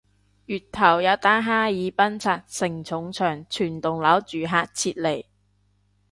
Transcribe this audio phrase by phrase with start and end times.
[0.47, 5.25] 月頭有單哈爾濱拆承重牆全棟樓住客撤離